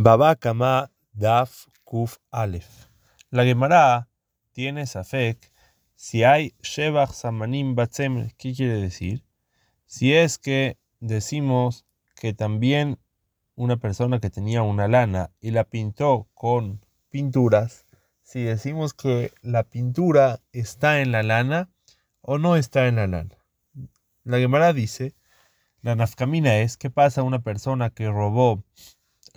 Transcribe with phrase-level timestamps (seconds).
[0.00, 2.86] Baba Kama Daf Kuf Aleph.
[3.30, 4.08] La Gemara
[4.52, 5.50] tiene Safek
[5.96, 8.30] si hay Shebach Samanim Batzem.
[8.38, 9.24] ¿Qué quiere decir?
[9.86, 11.84] Si es que decimos
[12.14, 13.00] que también
[13.56, 17.84] una persona que tenía una lana y la pintó con pinturas,
[18.22, 21.70] si decimos que la pintura está en la lana
[22.20, 23.36] o no está en la lana.
[24.22, 25.16] La Gemara dice,
[25.82, 28.62] la nafkamina es, ¿qué pasa una persona que robó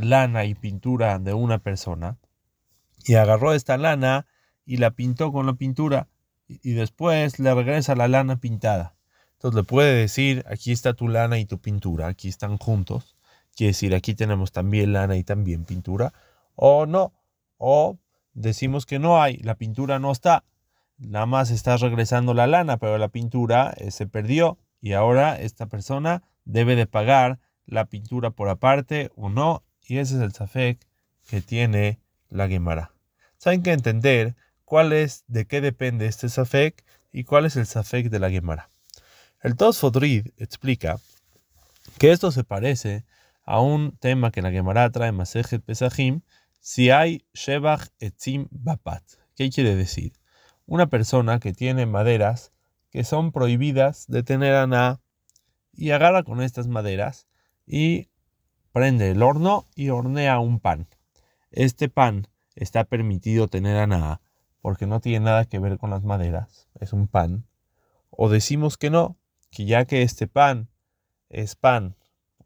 [0.00, 2.18] lana y pintura de una persona
[3.04, 4.26] y agarró esta lana
[4.64, 6.08] y la pintó con la pintura
[6.48, 8.96] y después le regresa la lana pintada.
[9.34, 13.16] Entonces le puede decir, aquí está tu lana y tu pintura, aquí están juntos.
[13.54, 16.12] Quiere decir, aquí tenemos también lana y también pintura.
[16.54, 17.12] O no,
[17.58, 17.98] o
[18.34, 20.44] decimos que no hay, la pintura no está.
[20.98, 25.66] Nada más está regresando la lana, pero la pintura eh, se perdió y ahora esta
[25.66, 30.80] persona debe de pagar la pintura por aparte o no y ese es el Safek
[31.28, 32.92] que tiene la Gemara.
[33.38, 38.08] Saben que entender cuál es, de qué depende este Safek y cuál es el Safek
[38.10, 38.70] de la Gemara.
[39.42, 40.98] El Tosfodrid explica
[41.98, 43.04] que esto se parece
[43.44, 46.22] a un tema que la Gemara trae Masejet Pesachim,
[46.60, 49.04] si hay Shebach Etzim Bapat.
[49.36, 50.14] ¿Qué quiere decir?
[50.66, 52.52] Una persona que tiene maderas
[52.90, 55.00] que son prohibidas de tener aná
[55.72, 57.28] y agarra con estas maderas
[57.66, 58.08] y
[58.76, 60.86] prende el horno y hornea un pan.
[61.50, 64.20] Este pan está permitido tener a nada
[64.60, 67.46] porque no tiene nada que ver con las maderas, es un pan.
[68.10, 69.16] O decimos que no,
[69.50, 70.68] que ya que este pan
[71.30, 71.96] es pan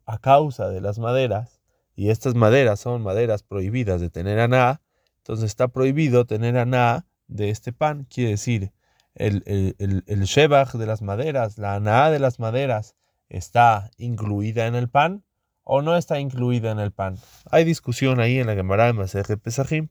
[0.06, 1.60] a causa de las maderas,
[1.96, 4.82] y estas maderas son maderas prohibidas de tener a nada,
[5.16, 8.06] entonces está prohibido tener a nada de este pan.
[8.08, 8.70] Quiere decir,
[9.16, 12.94] el, el, el, shebach de las maderas, la aná de las maderas,
[13.28, 15.24] está incluida en el pan,
[15.64, 17.16] o no está incluida en el pan.
[17.50, 19.88] Hay discusión ahí en la Gemara de Maseje Pesajim.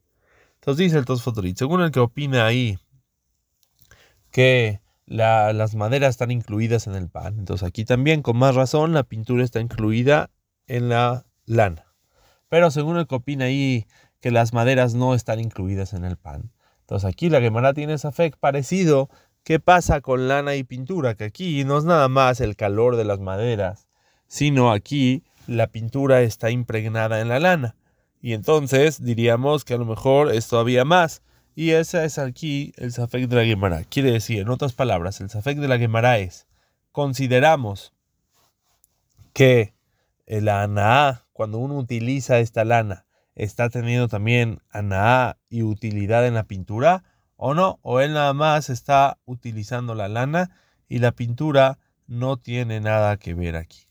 [0.56, 2.78] Entonces dice el Tosfotorit, según el que opina ahí
[4.31, 9.03] que las maderas están incluidas en el pan, entonces aquí también con más razón la
[9.03, 10.30] pintura está incluida
[10.68, 11.86] en la lana.
[12.47, 13.88] Pero según el que opina ahí
[14.19, 16.51] que las maderas no están incluidas en el pan,
[16.81, 19.09] entonces aquí la Gemara tiene ese efecto parecido.
[19.44, 21.16] ¿Qué pasa con lana y pintura?
[21.16, 23.88] Que aquí no es nada más el calor de las maderas,
[24.28, 27.76] sino aquí la pintura está impregnada en la lana.
[28.22, 31.24] Y entonces diríamos que a lo mejor es todavía más.
[31.56, 33.84] Y ese es aquí el Safek de la Gemara.
[33.84, 36.48] Quiere decir, en otras palabras, el Safek de la Gemara es,
[36.92, 37.94] consideramos
[39.34, 39.74] que
[40.28, 43.06] la Anaá, cuando uno utiliza esta lana,
[43.36, 47.04] está teniendo también Anaá y utilidad en la pintura,
[47.36, 50.52] o no, o él nada más está utilizando la lana
[50.88, 53.88] y la pintura no tiene nada que ver aquí.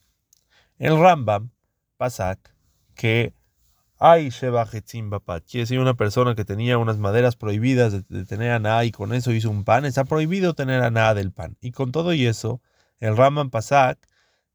[0.79, 1.51] El Rambam,
[1.97, 2.55] Pasak,
[2.95, 3.35] que
[3.99, 4.65] hay Sheba
[5.05, 9.13] Bapat, quiere decir una persona que tenía unas maderas prohibidas de, tener aná y con
[9.13, 11.57] eso hizo un pan, está prohibido tener aná del pan.
[11.61, 12.63] Y con todo y eso,
[13.01, 13.99] el Rambam Pasak,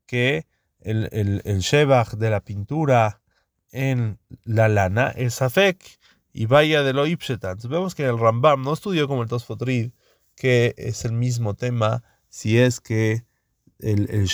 [0.06, 0.48] que
[0.80, 3.22] el, el, de la pintura
[3.72, 6.00] en la lana es Safek
[6.32, 7.58] y vaya de lo Ipshetan.
[7.70, 9.92] Vemos que el Rambam no estudió como el Tosfotrid,
[10.36, 13.26] que es el mismo tema si es que
[13.80, 14.30] el, el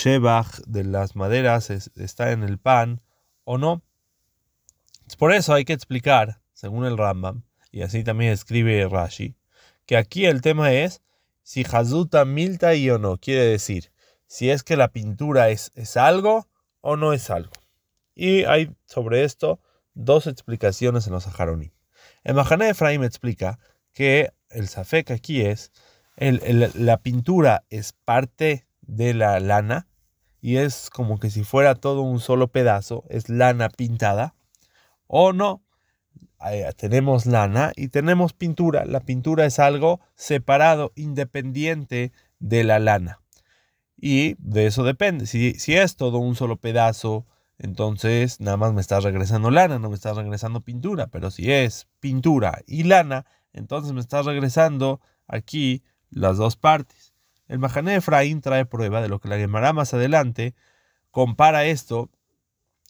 [0.66, 3.00] de las maderas está en el pan
[3.44, 3.82] o no.
[5.18, 7.42] Por eso hay que explicar, según el Rambam,
[7.72, 9.36] y así también escribe Rashi,
[9.86, 11.02] que aquí el tema es
[11.42, 13.18] si Hazuta milta y o no.
[13.18, 13.92] Quiere decir,
[14.26, 16.48] si es que la pintura es, es algo
[16.80, 17.52] o no es algo.
[18.14, 19.60] Y hay sobre esto
[19.94, 21.72] dos explicaciones en los Saharonim.
[22.22, 23.58] El Mahane Efraim explica
[23.92, 25.72] que el Safek aquí es,
[26.16, 29.86] la pintura es parte de la lana
[30.40, 34.34] y es como que si fuera todo un solo pedazo, es lana pintada.
[35.06, 35.62] O no,
[36.76, 38.84] tenemos lana y tenemos pintura.
[38.86, 43.20] La pintura es algo separado, independiente de la lana.
[43.96, 45.26] Y de eso depende.
[45.26, 47.26] Si, si es todo un solo pedazo,
[47.58, 51.08] entonces nada más me está regresando lana, no me está regresando pintura.
[51.08, 57.09] Pero si es pintura y lana, entonces me está regresando aquí las dos partes.
[57.50, 60.54] El Mahané Efraín trae prueba de lo que la Gemara más adelante
[61.10, 62.08] compara esto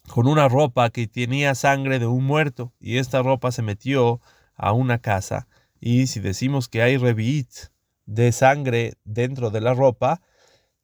[0.07, 4.21] con una ropa que tenía sangre de un muerto y esta ropa se metió
[4.57, 5.49] a una casa
[5.81, 7.49] y si decimos que hay revit
[8.05, 10.21] de sangre dentro de la ropa,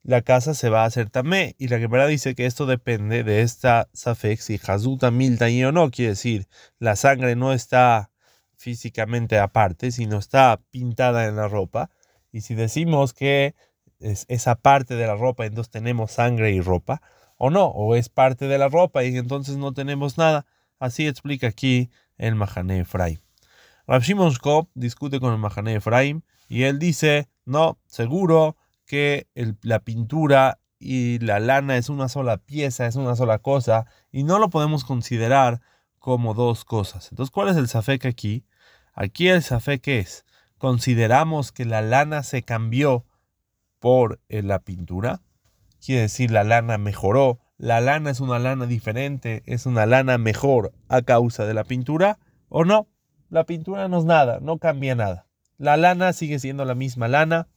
[0.01, 1.55] la casa se va a hacer tamé.
[1.59, 5.71] Y la Gemara dice que esto depende de esta safex y hazuta milta y o
[5.71, 5.91] no.
[5.91, 6.47] Quiere decir,
[6.79, 8.09] la sangre no está
[8.55, 11.91] físicamente aparte, sino está pintada en la ropa.
[12.31, 13.53] Y si decimos que
[13.99, 17.01] es esa parte de la ropa, entonces tenemos sangre y ropa,
[17.37, 20.45] o no, o es parte de la ropa y entonces no tenemos nada.
[20.79, 23.19] Así explica aquí el Mahané Efraim.
[23.87, 24.33] Rav Shimon
[24.73, 29.27] discute con el Mahané Efraim y él dice, no, seguro que
[29.61, 34.39] la pintura y la lana es una sola pieza, es una sola cosa, y no
[34.39, 35.61] lo podemos considerar
[35.99, 37.11] como dos cosas.
[37.11, 38.45] Entonces, ¿cuál es el safek aquí?
[38.93, 40.25] Aquí el safek es,
[40.57, 43.05] consideramos que la lana se cambió
[43.87, 45.21] por eh, la pintura,
[45.79, 50.73] quiere decir la lana mejoró, la lana es una lana diferente, es una lana mejor
[50.89, 52.19] a causa de la pintura,
[52.49, 52.89] o no,
[53.29, 55.25] la pintura no es nada, no cambia nada.
[55.57, 57.47] La lana sigue siendo la misma lana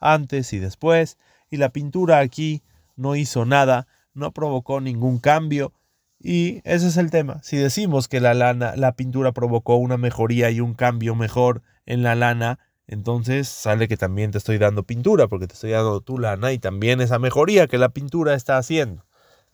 [0.00, 1.18] antes y después,
[1.50, 2.64] y la pintura aquí
[2.96, 5.72] no hizo nada, no provocó ningún cambio,
[6.18, 7.40] y ese es el tema.
[7.44, 12.02] Si decimos que la lana, la pintura provocó una mejoría y un cambio mejor en
[12.02, 16.18] la lana, entonces sale que también te estoy dando pintura, porque te estoy dando tu
[16.18, 19.04] lana y también esa mejoría que la pintura está haciendo.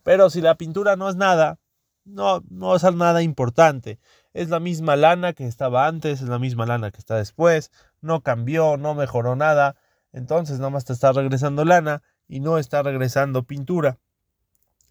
[0.03, 1.59] Pero si la pintura no es nada,
[2.05, 3.99] no, no es nada importante.
[4.35, 7.71] Es la misma lana que estaba antes, es la misma lana que está después,
[8.01, 9.77] no cambió, no mejoró nada.
[10.13, 13.99] Entonces nada más te está regresando lana y no está regresando pintura.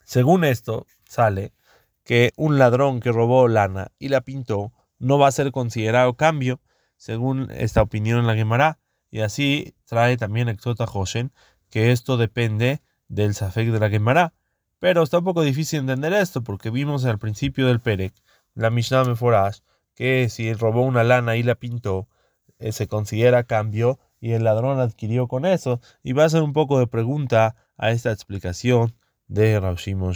[0.03, 1.53] Según esto, sale
[2.03, 6.59] que un ladrón que robó lana y la pintó no va a ser considerado cambio,
[7.01, 8.77] según esta opinión en la Gemara.
[9.09, 11.31] Y así trae también Exota Hoshen
[11.71, 14.35] que esto depende del Safek de la Gemara.
[14.77, 18.13] Pero está un poco difícil entender esto porque vimos al principio del Perek,
[18.53, 19.61] la Mishnah Meforash,
[19.95, 22.07] que si robó una lana y la pintó,
[22.59, 25.81] eh, se considera cambio y el ladrón adquirió con eso.
[26.03, 28.95] Y va a ser un poco de pregunta a esta explicación
[29.27, 30.13] de Rav Shimon